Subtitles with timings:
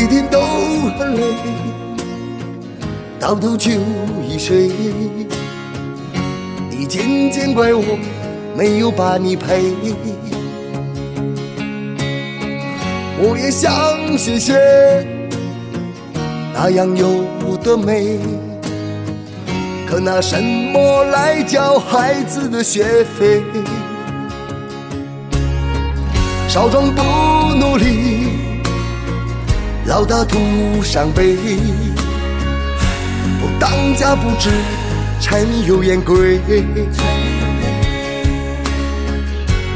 [0.00, 0.40] 每天都
[0.96, 1.22] 很累
[3.18, 3.72] 到头就
[4.28, 4.70] 已睡。
[6.70, 7.98] 你渐渐怪我
[8.56, 9.74] 没有把你陪，
[13.18, 14.54] 我也想谢谢
[16.54, 18.20] 那样有的美，
[19.84, 23.42] 可拿什么来交孩子的学费？
[26.48, 27.02] 少壮不
[27.56, 28.28] 努力，
[29.98, 30.38] 老大徒
[30.80, 31.34] 伤悲。
[33.40, 34.48] 不当家不知
[35.20, 36.38] 柴米油盐贵，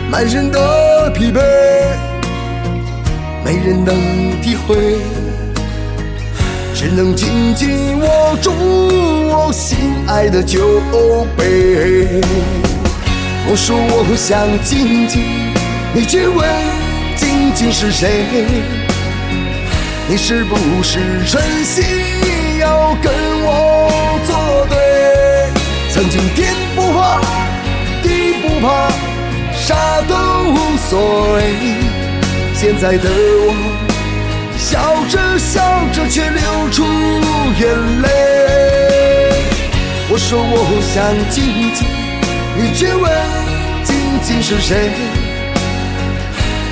[0.09, 1.41] 满身的疲惫，
[3.45, 4.77] 没人能体会，
[6.73, 10.81] 只能紧紧握住我心爱的酒
[11.37, 12.23] 杯。
[13.49, 15.21] 我说我想静静。
[15.93, 16.49] 你却问，
[17.17, 18.09] 静静是谁？
[20.09, 21.85] 你是不是存心
[22.61, 23.13] 要跟
[23.45, 24.75] 我作对？
[25.91, 27.21] 曾经天不怕
[28.03, 28.91] 地不怕，
[29.55, 29.75] 啥
[30.09, 30.15] 都
[30.51, 31.39] 无所谓。
[32.55, 33.55] 现在的我，
[34.59, 35.61] 笑着笑
[35.93, 36.85] 着却流出
[37.59, 38.09] 眼泪。
[40.11, 41.87] 我说我想静静，
[42.57, 43.11] 你却问，
[43.85, 44.91] 静静是谁？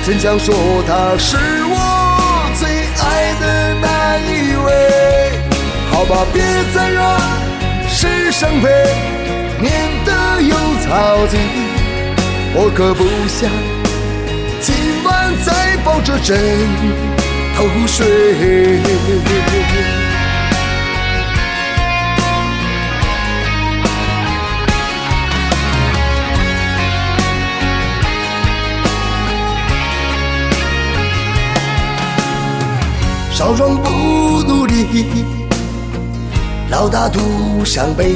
[0.05, 0.53] 真想说
[0.87, 2.00] 他是我
[3.39, 4.69] 的那一位，
[5.91, 6.41] 好吧，别
[6.73, 6.99] 再惹
[7.87, 8.69] 是生非，
[9.59, 9.71] 免
[10.05, 11.39] 得又操心。
[12.53, 13.49] 我可不想
[14.59, 16.37] 今晚再抱着枕
[17.55, 18.81] 头睡。
[33.41, 33.89] 少壮不
[34.43, 34.85] 努力，
[36.69, 38.13] 老大徒伤悲。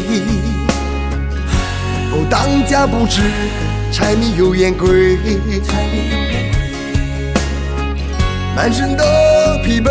[2.11, 3.23] 不当家不知
[3.91, 5.17] 柴米油盐贵，
[8.55, 9.89] 满身的疲惫，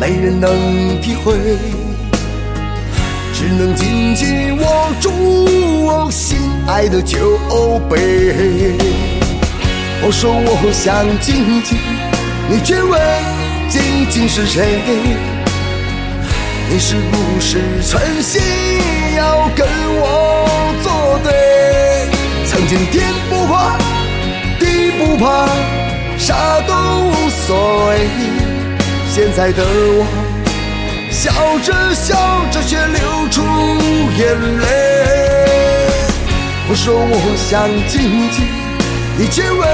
[0.00, 1.34] 没人能体会，
[3.34, 5.10] 只能紧紧握住
[5.84, 7.38] 我心爱的酒
[7.90, 8.78] 杯。
[10.02, 11.76] 我说我想静静。
[12.48, 13.00] 你却问，
[13.68, 14.80] 究竟是谁？
[16.70, 18.40] 你是不是存心
[19.16, 19.66] 要跟
[19.98, 22.08] 我作对？
[22.46, 23.76] 曾经天不怕
[24.60, 25.48] 地不怕，
[26.16, 28.06] 啥都无所谓。
[29.12, 30.06] 现在的我，
[31.10, 31.32] 笑
[31.64, 32.16] 着笑
[32.52, 33.42] 着却流出
[34.18, 34.66] 眼泪。
[36.68, 38.46] 我说我想静静，
[39.18, 39.68] 你却问，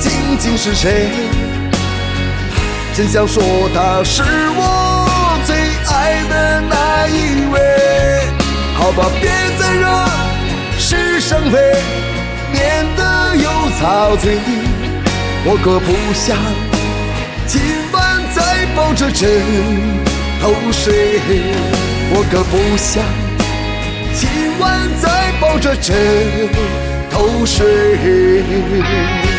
[0.00, 1.10] 究竟是谁？
[2.96, 3.42] 真想说
[3.74, 7.60] 他是我最爱的那一位，
[8.74, 9.86] 好吧，别再惹
[10.78, 11.58] 是生非，
[12.50, 14.40] 免得有操心。
[15.44, 16.38] 我可不想
[17.46, 17.60] 今
[17.92, 18.02] 晚
[18.34, 19.28] 再抱着枕
[20.40, 21.20] 头睡，
[22.14, 23.04] 我可不想
[24.14, 25.94] 今晚再抱着枕
[27.10, 29.35] 头睡。